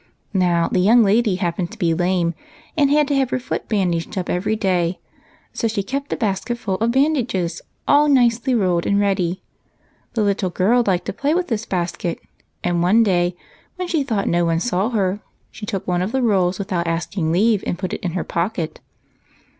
Now, 0.33 0.67
the 0.67 0.79
young 0.79 1.03
lady 1.03 1.35
happened 1.35 1.69
to 1.71 1.77
be 1.77 1.93
lame, 1.93 2.33
and 2.75 2.89
had 2.89 3.07
to 3.09 3.15
have 3.17 3.29
her 3.29 3.37
foot 3.37 3.69
bandaged 3.69 4.17
up 4.17 4.31
every 4.31 4.55
day; 4.55 4.97
so 5.53 5.67
she 5.67 5.83
kept 5.83 6.11
a 6.11 6.15
basketful 6.15 6.73
of 6.79 6.89
bandages, 6.89 7.61
all 7.87 8.07
nicely 8.09 8.55
rolled 8.55 8.87
and 8.87 8.99
ready. 8.99 9.43
The 10.15 10.23
little 10.23 10.49
girl 10.49 10.83
liked 10.87 11.05
to 11.05 11.13
play 11.13 11.35
with 11.35 11.49
this 11.49 11.67
basket, 11.67 12.17
and 12.63 12.81
one 12.81 13.03
day, 13.03 13.35
when 13.75 13.87
she 13.87 14.01
thought 14.01 14.27
no 14.27 14.43
one 14.43 14.59
saw 14.59 14.89
her, 14.89 15.19
she 15.51 15.67
took 15.67 15.87
one 15.87 16.01
of 16.01 16.13
the 16.13 16.23
rolls 16.23 16.57
with 16.57 16.73
out 16.73 16.87
asking 16.87 17.31
leave, 17.31 17.63
and 17.67 17.77
put 17.77 17.93
it 17.93 18.01
in 18.01 18.13
her 18.13 18.23
pocket." 18.23 18.79